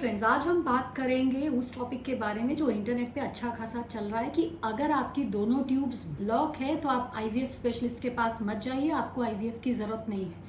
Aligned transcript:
Friends 0.00 0.22
आज 0.24 0.42
हम 0.42 0.62
बात 0.64 0.92
करेंगे 0.96 1.48
उस 1.48 1.74
टॉपिक 1.74 2.02
के 2.04 2.14
बारे 2.14 2.42
में 2.42 2.54
जो 2.56 2.68
इंटरनेट 2.70 3.12
पे 3.14 3.20
अच्छा 3.20 3.50
खासा 3.54 3.82
चल 3.84 4.04
रहा 4.04 4.20
है 4.20 4.30
कि 4.30 4.44
अगर 4.64 4.90
आपकी 4.90 5.24
दोनों 5.34 5.62
ट्यूब्स 5.64 6.04
ब्लॉक 6.20 6.56
है 6.56 6.76
तो 6.76 6.88
आप 6.88 7.12
आईवीएफ 7.16 7.50
स्पेशलिस्ट 7.52 8.00
के 8.02 8.08
पास 8.10 8.38
मत 8.42 8.56
जाइए, 8.56 8.90
आपको 8.90 9.22
आईवीएफ 9.22 9.60
की 9.64 9.72
ज़रूरत 9.74 10.06
नहीं 10.08 10.24
है। 10.24 10.48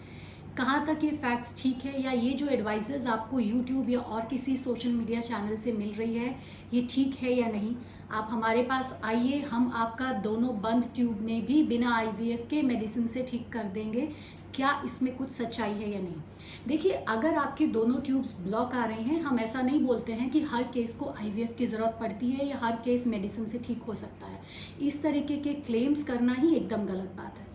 कहाँ 0.57 0.85
तक 0.85 1.03
ये 1.03 1.09
फैक्ट्स 1.11 1.61
ठीक 1.61 1.85
है, 1.85 2.01
या 2.03 2.11
ये 2.11 2.31
जो 2.33 2.47
एडवाइजेज 2.47 3.07
आपको 3.07 3.39
यूट्यूब 3.39 3.89
या 3.89 3.99
और 3.99 4.25
किसी 4.25 4.55
सोशल 4.57 4.89
मीडिया 4.91 5.21
चैनल 5.21 5.55
से 5.57 5.71
मिल 5.73 5.93
रही 5.93 6.15
है, 6.15 6.35
ये 6.73 6.87
ठीक 6.91 7.15
है 7.21 7.33
या 7.33 7.47
नहीं? 7.47 7.75
आप 8.11 8.27
हमारे 8.31 8.63
पास 8.63 8.99
आइए, 9.05 9.41
हम 9.41 9.71
आपका 9.75 10.11
दोनों 10.21 10.59
बंद 10.61 10.89
ट्यूब 10.95 11.21
में 11.21 11.45
भी 11.45 11.63
बिना 11.65 11.95
आईवीएफ 11.95 12.47
के 12.49 12.61
मेडिसिन 12.63 13.07
से 13.07 13.25
ठीक 13.29 13.49
कर 13.53 13.63
देंगे। 13.73 14.09
क्या 14.55 14.81
इसमें 14.85 15.15
कुछ 15.17 15.29
सच्चाई 15.31 15.71
है 15.71 15.89
या 15.91 15.99
नहीं? 15.99 16.21
देखिए, 16.67 16.91
अगर 16.91 17.35
आपके 17.35 17.65
दोनों 17.67 17.99
ट्यूब्स 18.01 18.31
ब्लॉक 18.39 18.73
आ 18.73 18.85
रहे 18.85 19.01
हैं, 19.01 19.21
हम 19.21 19.39
ऐसा 19.39 19.61
नहीं 19.61 19.83
बोलते 19.85 20.13
हैं 20.13 20.29
कि 20.29 20.41
हर 20.43 20.63
केस 20.63 20.95
को 20.95 21.09
आईवीएफ 21.11 21.55
की 21.57 21.65
ज़रूरत 21.65 21.97
पड़ती 21.99 22.31
है 22.31 22.47
या 22.47 22.57
हर 22.57 22.75
केस 22.85 23.07
मेडिसिन 23.07 23.45
से 23.45 23.59
ठीक 23.59 23.83
हो 23.83 23.93
सकता 23.93 24.27
है। 24.27 24.39
इस 24.81 25.01
तरीके 25.03 25.37
के 25.37 25.53
क्लेम्स 25.61 26.03
करना 26.03 26.33
ही 26.33 26.55
एकदम 26.55 26.85
गलत 26.85 27.13
बात 27.17 27.37
है। 27.37 27.49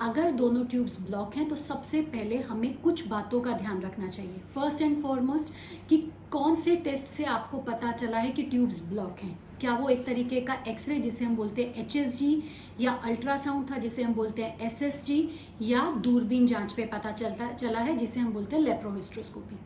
अगर 0.00 0.30
दोनों 0.32 0.64
ट्यूब्स 0.64 1.00
ब्लॉक 1.00 1.36
हैं 1.36 1.48
तो 1.48 1.56
सबसे 1.56 2.00
पहले 2.02 2.36
हमें 2.40 2.72
कुछ 2.74 3.06
बातों 3.08 3.40
का 3.40 3.52
ध्यान 3.52 3.80
रखना 3.82 4.08
चाहिए। 4.08 4.40
फ़र्स्ट 4.54 4.82
एंड 4.82 5.02
फॉरमोस्ट 5.02 5.52
कि 5.88 5.96
कौन 6.32 6.56
से 6.56 6.76
टेस्ट 6.76 7.06
से 7.06 7.24
आपको 7.26 7.58
पता 7.62 7.92
चला 7.92 8.18
है 8.18 8.30
कि 8.30 8.42
ट्यूब्स 8.42 8.82
ब्लॉक 8.88 9.18
हैं। 9.22 9.38
क्या 9.60 9.74
वो 9.74 9.88
एक 9.88 10.04
तरीके 10.06 10.40
का 10.40 10.54
एक्सरे 10.68 10.98
जिसे 11.00 11.24
हम 11.24 11.36
बोलते 11.36 11.62
हैं 11.62 11.84
एच 11.84 11.96
एस 11.96 12.18
जी 12.18 12.42
या 12.80 12.92
अल्ट्रासाउंड 13.04 13.70
था 13.70 13.78
जिसे 13.78 14.02
हम 14.02 14.14
बोलते 14.14 14.42
हैं 14.42 14.66
एस 14.66 14.82
एस 14.82 15.04
जी 15.06 15.28
या 15.62 15.90
दूरबीन 16.00 16.46
जाँच 16.46 16.72
पे 16.72 16.84
पता 16.86 17.12
चलता, 17.12 17.52
चला 17.52 17.78
है 17.80 17.96
जिसे 17.96 18.20
हम 18.20 18.32
बोलते 18.32 18.56
हैं 18.56 18.62
लेप्रोहिस्ट्रोस्कोपी। 18.62 19.56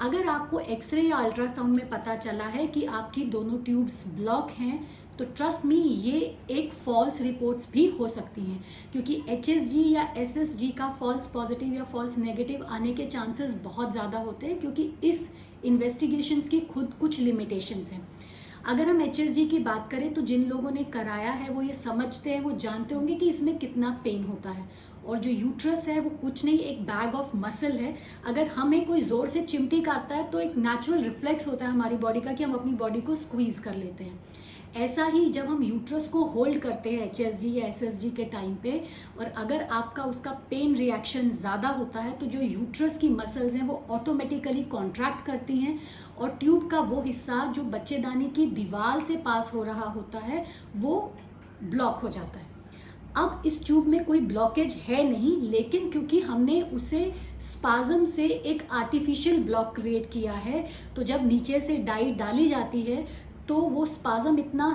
अगर 0.00 0.28
आपको 0.28 0.60
एक्सरे 0.60 1.02
या 1.02 1.16
अल्ट्रासाउंड 1.16 1.76
में 1.76 1.88
पता 1.88 2.16
चला 2.16 2.44
है 2.46 2.66
कि 2.66 2.84
आपकी 2.84 3.24
दोनों 3.26 3.58
ट्यूब्स 3.64 4.02
ब्लॉक 4.16 4.50
हैं 4.50 4.86
तो 5.18 5.24
ट्रस्ट 5.26 5.64
मी 5.64 5.76
ये 5.76 6.20
एक 6.50 6.72
फॉल्स 6.84 7.20
रिपोर्ट्स 7.20 7.70
भी 7.72 7.86
हो 7.88 8.06
सकती 8.08 8.42
हैं, 8.42 8.64
क्योंकि 8.92 9.20
एच 9.28 9.48
एस 9.48 9.70
जी 9.72 9.82
या 9.90 10.02
एस 10.18 10.36
एस 10.36 10.56
जी 10.56 10.68
का 10.68 10.88
फॉल्स 10.90 11.26
पॉजिटिव 11.26 11.74
या 11.74 11.84
फॉल्स 11.84 12.16
नेगेटिव 12.18 12.64
आने 12.66 12.92
के 12.94 13.06
चांसेस 13.06 13.54
बहुत 13.64 13.92
ज़्यादा 13.92 14.18
होते 14.18 14.46
हैं, 14.46 14.58
क्योंकि 14.60 14.90
इस 15.04 15.28
इन्वेस्टिगेशंस 15.64 16.48
की 16.48 16.60
खुद 16.62 16.94
कुछ 17.00 17.18
लिमिटेशंस 17.20 17.92
हैं। 17.92 18.06
अगर 18.66 18.88
हम 18.88 19.00
एच 19.02 19.20
की 19.50 19.58
बात 19.60 19.88
करें 19.90 20.12
तो 20.14 20.22
जिन 20.22 20.44
लोगों 20.44 20.70
ने 20.70 20.84
कराया 20.84 21.32
है, 21.32 21.48
वो 21.50 21.62
ये 21.62 21.74
समझते 21.74 22.30
हैं, 22.30 22.40
वो 22.40 22.52
जानते 22.58 22.94
होंगे 22.94 23.14
कि 23.14 23.28
इसमें 23.28 23.56
कितना 23.58 23.90
पेन 24.04 24.24
होता 24.24 24.50
है। 24.50 24.68
और 25.04 25.18
जो 25.18 25.30
यूट्रस 25.30 25.84
है, 25.88 25.98
वो 26.00 26.10
कुछ 26.12 26.44
नहीं, 26.44 26.58
एक 26.58 26.80
बैग 26.82 27.14
ऑफ़ 27.14 27.36
मसल 27.36 27.72
है। 27.72 27.94
अगर 28.26 28.46
हमें 28.48 28.84
कोई 28.86 29.00
ज़ोर 29.02 29.28
से 29.28 29.42
चिमटी 29.42 29.80
काटता 29.82 30.14
है 30.16 30.30
तो 30.30 30.40
एक 30.40 30.56
नेचुरल 30.58 31.02
रिफ्लेक्स 31.04 31.46
होता 31.48 31.64
है 31.64 31.72
हमारी 31.72 31.96
बॉडी 31.98 32.20
का 32.20 32.32
कि 32.32 32.44
हम 32.44 32.54
अपनी 32.54 32.72
बॉडी 32.74 33.00
को 33.00 33.16
स्क्वीज़ 33.18 33.62
कर 33.64 33.74
लेते 33.74 34.04
हैं। 34.04 34.18
ऐसा 34.76 35.04
ही 35.06 35.24
जब 35.32 35.46
हम 35.46 35.62
यूट्रस 35.62 36.08
को 36.08 36.22
होल्ड 36.26 36.58
करते 36.58 36.90
हैं 36.90 37.02
एच 37.02 37.20
एस 37.20 37.44
या 37.44 37.66
एस 37.66 38.00
के 38.16 38.24
टाइम 38.26 38.54
पे, 38.54 38.72
और 39.18 39.26
अगर 39.26 39.62
आपका 39.62 40.02
उसका 40.04 40.30
पेन 40.50 40.74
रिएक्शन 40.76 41.30
ज़्यादा 41.32 41.68
होता 41.70 42.00
है 42.00 42.12
तो 42.18 42.26
जो 42.26 42.40
यूट्रस 42.40 42.98
की 42.98 43.08
मसल्स 43.10 43.54
हैं, 43.54 43.66
वो 43.66 43.82
ऑटोमेटिकली 43.90 44.62
कॉन्ट्रैक्ट 44.70 45.24
करती 45.26 45.56
हैं, 45.56 45.78
और 46.18 46.30
ट्यूब 46.30 46.68
का 46.70 46.80
वो 46.82 47.02
हिस्सा 47.02 47.44
जो 47.52 47.62
बच्चेदानी 47.70 48.26
की 48.26 48.46
दीवार 48.48 49.02
से 49.02 49.16
पास 49.18 49.52
हो 49.54 49.62
रहा 49.64 49.90
होता 49.90 50.18
है, 50.20 50.44
वो 50.76 51.12
ब्लॉक 51.64 52.00
हो 52.02 52.08
जाता 52.08 52.38
है। 52.38 52.52
अब 53.16 53.42
इस 53.46 53.64
ट्यूब 53.66 53.86
में 53.86 54.04
कोई 54.04 54.20
ब्लॉकेज 54.22 54.72
है 54.86 55.02
नहीं, 55.10 55.36
लेकिन 55.42 55.90
क्योंकि 55.90 56.20
हमने 56.20 56.60
उसे 56.74 57.12
स्पाजम 57.42 58.04
से 58.04 58.26
एक 58.26 58.62
आर्टिफिशियल 58.72 59.42
ब्लॉक 59.44 59.74
क्रिएट 59.74 60.10
किया 60.12 60.32
है 60.32 60.64
तो 60.96 61.02
जब 61.02 61.26
नीचे 61.26 61.60
से 61.60 61.76
डाई 61.78 62.10
डाली 62.14 62.48
जाती 62.48 62.80
है 62.82 63.04
तो 63.48 63.54
वो 63.54 63.84
स्पाजम 63.86 64.38
इतना 64.38 64.68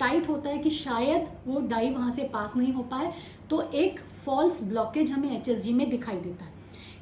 टाइट 0.00 0.28
होता 0.28 0.50
है 0.50 0.58
कि 0.58 0.70
शायद 0.70 1.26
वो 1.46 1.60
डाई 1.68 1.90
वहाँ 1.90 2.10
से 2.12 2.24
पास 2.32 2.56
नहीं 2.56 2.72
हो 2.72 2.82
पाए। 2.84 3.12
तो 3.50 3.60
एक 3.62 4.00
फॉल्स 4.24 4.62
ब्लॉकेज 4.64 5.10
हमें 5.10 5.30
एचएसजी 5.30 5.72
में 5.72 5.88
दिखाई 5.90 6.16
देता 6.16 6.44
है। 6.44 6.50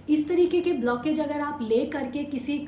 इस 0.08 0.28
तरीके 0.28 0.60
के 0.60 0.72
ब्लॉकेज 0.74 1.20
अगर 1.20 1.40
आप 1.40 1.58
ले 1.62 1.84
करके 1.86 2.24
किसी 2.26 2.58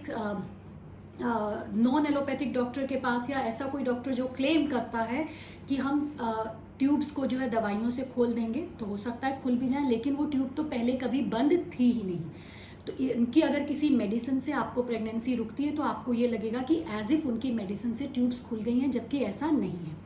नॉन 1.20 2.06
एलोपैथिक 2.06 2.52
डॉक्टर 2.54 2.86
के 2.86 2.96
पास 2.98 3.30
या 3.30 3.40
ऐसा 3.40 3.66
कोई 3.66 3.82
डॉक्टर 3.84 4.14
जो 4.14 4.26
क्लेम 4.36 4.66
करता 4.66 5.02
है 5.04 5.26
कि 5.68 5.76
हम 5.76 6.16
ट्यूब्स 6.78 7.10
को 7.10 7.26
जो 7.26 7.38
है 7.38 7.48
दवाइयों 7.50 7.90
से 7.90 8.02
खोल 8.14 8.32
देंगे 8.34 8.60
तो 8.80 8.86
हो 8.86 8.96
सकता 8.96 9.26
है 9.26 9.40
खुल 9.42 9.56
भी 9.56 9.68
जाए, 9.68 9.88
लेकिन 9.88 10.14
वो 10.14 10.24
ट्यूब 10.26 10.50
तो 10.56 10.62
पहले 10.64 10.92
कभी 10.94 11.22
बंद 11.30 11.52
थी 11.72 11.90
ही 11.90 12.02
नहीं। 12.02 12.20
तो 12.86 12.92
इनकी 13.04 13.40
अगर 13.40 13.62
किसी 13.62 13.90
मेडिसिन 13.96 14.40
से 14.40 14.52
आपको 14.54 14.82
प्रेगनेंसी 14.82 15.34
रुकती 15.36 15.64
है 15.64 15.76
तो 15.76 15.82
आपको 15.84 16.14
ये 16.14 16.28
लगेगा 16.28 16.62
कि 16.62 16.76
एज 16.90 17.12
इफ़ 17.12 17.26
उनकी 17.28 17.50
मेडिसिन 17.54 17.94
से 17.94 18.06
ट्यूब्स 18.06 18.40
खुल 18.44 18.58
गई 18.60 18.78
हैं, 18.78 18.90
जबकि 18.90 19.18
ऐसा 19.24 19.50
नहीं 19.50 19.70
है। 19.70 20.00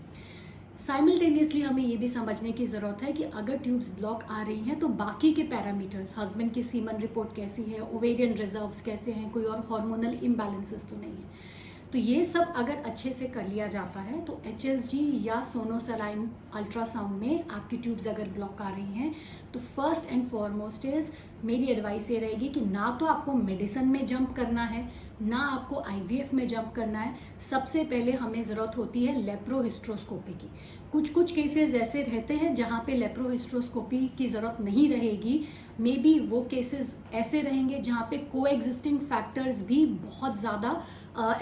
साइमल्टेनियसली 0.79 1.61
हमें 1.61 1.83
ये 1.83 1.97
भी 1.97 2.09
समझने 2.09 2.53
की 2.53 2.67
ज़रूरत 2.67 3.03
है 3.03 3.13
कि 3.13 3.23
अगर 3.25 3.59
ट्यूब्स 3.59 3.89
ब्लॉक 3.99 4.23
आ 4.23 4.43
रही 4.43 4.61
हैं 4.61 4.79
तो 4.79 4.89
बाकी 4.97 5.33
के 5.35 5.43
पैरामीटर्स 5.45 6.15
हस्बैंड 6.19 6.53
की 6.55 6.63
सीमन 6.63 7.01
रिपोर्ट 7.01 7.35
कैसी 7.37 7.63
है 7.63 7.81
ओवेरियन 7.83 8.35
रिजर्व्स 8.35 8.81
कैसे 8.85 9.13
हैं, 9.13 9.31
कोई 9.31 9.45
और 9.45 9.67
हार्मोनल 9.71 10.19
इम्बैलेंसेस 10.23 10.85
तो 10.91 10.97
नहीं 10.97 11.13
है। 11.13 11.55
तो 11.93 11.99
ये 11.99 12.25
सब 12.25 12.53
अगर 12.57 12.83
अच्छे 12.87 13.13
से 13.13 13.27
कर 13.29 13.47
लिया 13.49 13.67
जाता 13.69 14.01
है 14.01 14.21
तो 14.25 14.41
एच 14.47 14.91
या 15.25 15.43
सोनोसलाइन 15.45 16.29
अल्ट्रासाउंड 16.55 17.19
में 17.19 17.49
आपकी 17.49 17.77
ट्यूब्स 17.77 18.07
अगर 18.09 18.29
ब्लॉक 18.29 18.63
आ 18.63 18.69
रही 18.69 18.93
हैं 18.95 19.15
तो 19.55 19.61
फ़र्स्ट 19.61 20.13
एंड 20.13 20.27
फॉरमोस्ट 20.29 20.85
इज़ 20.87 21.11
मेरी 21.47 21.67
एडवाइस 21.71 22.11
ये 22.11 22.19
रहेगी 22.19 22.49
कि 22.49 22.61
ना 22.63 22.97
तो 23.01 23.07
आपको 23.07 23.33
मेडिसन 23.35 23.89
में 23.89 24.05
जंप 24.07 24.35
करना 24.37 24.65
है, 24.65 24.89
ना 25.23 25.39
आपको 25.39 25.81
आईवीएफ 25.83 26.33
में 26.35 26.47
जंप 26.49 26.73
करना 26.77 26.99
है। 26.99 27.15
सबसे 27.43 27.85
पहले 27.85 28.13
हमें 28.15 28.43
ज़रूरत 28.43 28.77
होती 28.77 29.05
है 29.07 29.23
लेप्रोहिस्ट्रोस्कोपी 29.23 30.33
की। 30.33 30.51
कुछ 30.93 31.11
कुछ 31.11 31.35
केसेस 31.35 31.75
ऐसे 31.75 32.03
रहते 32.03 32.35
हैं 32.35 32.55
जहाँ 32.55 32.83
पे 32.87 32.95
लेप्रोहिस्ट्रोस्कोपी 32.95 34.07
की 34.19 34.27
ज़रूरत 34.29 34.61
नहीं 34.61 34.89
रहेगी। 34.91 35.41
मे 35.81 35.97
बी 35.97 36.19
वो 36.21 36.41
केसेस 36.51 36.99
ऐसे 37.15 37.41
रहेंगे 37.43 37.79
जहाँ 37.81 38.07
पे 38.11 38.19
को 38.33 38.47
एग्जिस्टिंग 38.47 38.99
फैक्टर्स 39.01 39.67
भी 39.67 39.85
बहुत 39.87 40.39
ज़्यादा 40.41 40.71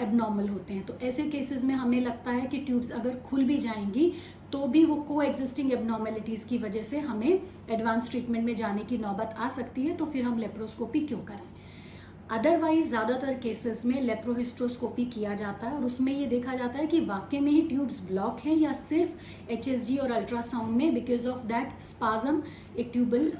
एबनॉर्मल 0.01 0.47
होते 0.49 0.73
हैं। 0.73 0.85
तो 0.85 0.97
ऐसे 1.03 1.23
केसेस 1.29 1.63
में 1.63 1.73
हमें 1.75 1.99
लगता 2.01 2.31
है 2.31 2.45
कि 2.47 2.57
ट्यूब्स 2.59 2.91
अगर 2.91 3.15
खुल 3.21 3.43
भी 3.43 3.57
जाएँगी 3.57 4.11
तो 4.55 4.67
भी 4.67 4.83
वो 4.85 4.95
को 4.95 5.21
एग्जिस्टिंग 5.21 5.71
एबनॉर्मेलिटीज़ 5.73 6.47
की 6.47 6.57
वजह 6.57 6.83
से 6.83 6.99
हमें 6.99 7.41
एडवांस 7.69 8.09
ट्रीटमेंट 8.09 8.45
में 8.45 8.55
जाने 8.55 8.83
की 8.83 8.97
नौबत 8.97 9.35
आ 9.37 9.49
सकती 9.49 9.81
है 9.81 9.95
तो 9.97 10.05
फिर 10.05 10.23
हम 10.23 10.37
लेप्रोस्कोपी 10.39 10.99
क्यों 10.99 11.19
करें? 11.19 11.41
अदरवाइज़ 12.31 12.87
ज़्यादातर 12.89 13.33
केसेस 13.33 13.85
में 13.85 14.01
लेप्रोहिस्ट्रोस्कोपी 14.01 15.03
किया 15.05 15.33
जाता 15.35 15.67
है 15.67 15.75
और 15.75 15.83
उसमें 15.85 16.11
ये 16.13 16.25
देखा 16.25 16.53
जाता 16.55 16.79
है 16.79 16.85
कि 16.87 16.99
वाकई 17.05 17.39
में 17.39 17.51
ही 17.51 17.61
ट्यूब्स 17.61 17.99
ब्लॉक 18.07 18.39
हैं 18.45 18.55
या 18.57 18.71
सिर्फ़ 18.73 19.51
एच 19.51 19.99
और 20.01 20.11
अल्ट्रासाउंड 20.11 20.75
में 20.77 20.93
बिकॉज़ 20.93 21.27
ऑफ़ 21.27 21.45
दैट 21.47 21.81
स्पाजम 21.83 22.41
एक 22.79 22.89
ट्यूबल 22.93 23.31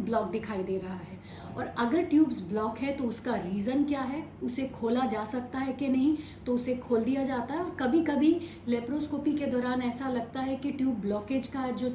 ब्लॉक 0.00 0.30
दिखाई 0.30 0.62
दे 0.62 0.76
रहा 0.78 0.94
है। 0.94 1.16
और 1.56 1.66
अगर 1.78 2.02
ट्यूब्स 2.04 2.40
ब्लॉक 2.48 2.78
है 2.78 2.92
तो 2.96 3.04
उसका 3.04 3.34
रीज़न 3.36 3.84
क्या 3.84 4.00
है? 4.02 4.22
उसे 4.42 4.66
खोला 4.74 5.06
जा 5.06 5.24
सकता 5.24 5.58
है 5.58 5.72
कि 5.72 5.88
नहीं? 5.88 6.16
तो 6.46 6.54
उसे 6.54 6.74
खोल 6.78 7.04
दिया 7.04 7.24
जाता 7.24 7.54
है। 7.54 7.60
और 7.60 7.74
कभी 7.80 8.02
कभी 8.04 8.40
लेप्रोस्कोपी 8.68 9.32
के 9.38 9.46
दौरान 9.46 9.82
ऐसा 9.82 10.08
लगता 10.08 10.40
है 10.40 10.56
कि 10.56 10.72
ट्यूब 10.72 11.00
ब्लॉकेज 11.00 11.46
का 11.46 11.70
जो 11.72 11.88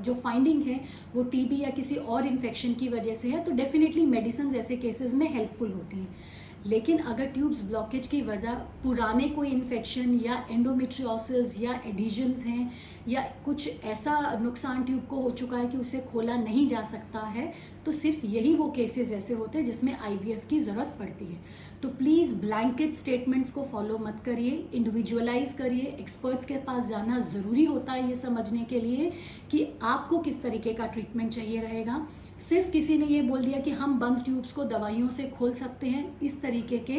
जो 0.00 0.14
फाइंडिंग 0.14 0.62
है, 0.62 0.80
वो 1.14 1.22
टीबी 1.24 1.60
या 1.60 1.70
किसी 1.70 1.96
और 1.96 2.26
इन्फेक्शन 2.26 2.74
की 2.74 2.88
वजह 2.88 3.14
से 3.14 3.30
है 3.30 3.44
तो 3.44 3.52
डेफिनेटली 3.54 4.06
मेडिसिन 4.06 4.54
ऐसे 4.56 4.76
केसेस 4.76 5.14
में 5.14 5.28
हेल्पफुल 5.32 5.72
होती 5.72 5.96
हैं। 5.96 6.08
लेकिन 6.66 6.98
अगर 6.98 7.26
ट्यूब्स 7.26 7.62
ब्लॉकेज 7.64 8.06
की 8.06 8.20
वजह 8.22 8.54
पुराने 8.82 9.28
कोई 9.28 9.48
इन्फेक्शन 9.48 10.18
या 10.24 10.34
एंडोमेट्रियोसिस 10.50 11.60
या 11.60 11.72
एडिजन्स 11.86 12.44
हैं, 12.46 12.70
या 13.08 13.22
कुछ 13.44 13.68
ऐसा 13.84 14.38
नुकसान 14.42 14.82
ट्यूब 14.84 15.04
को 15.06 15.20
हो 15.20 15.30
चुका 15.32 15.56
है 15.56 15.66
कि 15.68 15.78
उसे 15.78 15.98
खोला 16.12 16.36
नहीं 16.36 16.66
जा 16.68 16.82
सकता 16.84 17.26
है 17.28 17.52
तो 17.86 17.92
सिर्फ़ 17.92 18.24
यही 18.26 18.54
वो 18.56 18.70
केसेस 18.70 19.12
ऐसे 19.12 19.34
होते 19.34 19.58
हैं 19.58 19.64
जिसमें 19.64 19.92
आईवीएफ 19.94 20.46
की 20.50 20.60
ज़रूरत 20.60 20.96
पड़ती 20.98 21.24
है। 21.24 21.38
तो 21.82 21.88
प्लीज़ 21.90 22.34
ब्लैंकेट 22.36 22.94
स्टेटमेंट्स 22.94 23.50
को 23.52 23.64
फॉलो 23.72 23.98
मत 23.98 24.22
करिए 24.26 24.68
इंडिविजुअलाइज 24.74 25.52
करिए। 25.52 25.96
एक्सपर्ट्स 26.00 26.44
के 26.44 26.56
पास 26.58 26.86
जाना 26.88 27.18
ज़रूरी 27.22 27.64
होता 27.64 27.92
है 27.92 28.08
ये 28.08 28.14
समझने 28.16 28.64
के 28.64 28.80
लिए 28.80 29.12
कि 29.50 29.66
आपको 29.84 30.18
किस 30.18 30.42
तरीके 30.42 30.72
का 30.72 30.86
ट्रीटमेंट 30.86 31.32
चाहिए 31.32 31.60
रहेगा। 31.60 32.06
सिर्फ़ 32.40 32.70
किसी 32.70 32.96
ने 32.98 33.06
ये 33.06 33.20
बोल 33.22 33.44
दिया 33.44 33.60
कि 33.60 33.70
हम 33.72 33.98
बंद 33.98 34.22
ट्यूब्स 34.24 34.52
को 34.52 34.64
दवाइयों 34.64 35.08
से 35.08 35.22
खोल 35.28 35.52
सकते 35.54 35.86
हैं, 35.86 36.20
इस 36.20 36.40
तरीके 36.54 36.78
के 36.88 36.98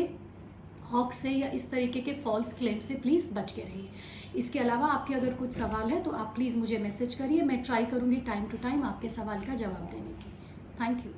हॉक 0.92 1.14
से 1.14 1.30
या 1.30 1.48
इस 1.50 1.70
तरीके 1.72 2.00
के 2.02 2.14
फॉल्स 2.24 2.54
क्लेम 2.54 2.80
से 2.80 2.96
प्लीज़ 2.96 3.34
बच 3.34 3.52
के 3.52 3.62
रहिए। 3.62 3.90
इसके 4.36 4.60
अलावा 4.60 4.88
आपके 4.88 5.14
अगर 5.14 5.34
कुछ 5.34 5.52
सवाल 5.52 5.90
है 5.92 6.02
तो 6.04 6.12
आप 6.14 6.34
प्लीज़ 6.36 6.58
मुझे 6.58 6.78
मैसेज 6.78 7.16
करिए। 7.16 7.44
मैं 7.44 7.62
ट्राई 7.64 7.86
करूँगी 7.86 8.18
टाइम 8.28 8.46
टू 8.46 8.58
टाइम 8.64 8.84
आपके 8.84 9.10
सवाल 9.10 9.46
का 9.46 9.56
जवाब 9.56 9.90
देने 9.92 10.14
की। 10.14 10.34
Thank 10.82 11.06
you 11.06 11.12